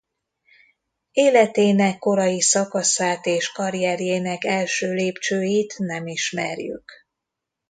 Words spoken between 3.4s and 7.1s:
karrierjének első lépcsőit nem ismerjük.